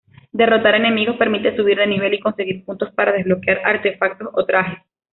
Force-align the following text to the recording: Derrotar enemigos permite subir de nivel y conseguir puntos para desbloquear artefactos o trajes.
Derrotar 0.31 0.73
enemigos 0.73 1.15
permite 1.17 1.55
subir 1.55 1.77
de 1.77 1.85
nivel 1.85 2.15
y 2.15 2.19
conseguir 2.19 2.65
puntos 2.65 2.91
para 2.95 3.11
desbloquear 3.11 3.61
artefactos 3.63 4.29
o 4.33 4.43
trajes. 4.47 4.79